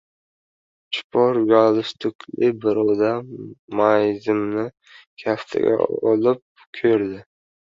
Chipor 0.95 1.35
gulstukli 1.51 2.49
bir 2.63 2.79
odam 2.85 3.29
mayizimni 3.81 4.65
kaftiga 5.25 5.77
olib 6.15 6.43
ko‘rdi. 6.81 7.25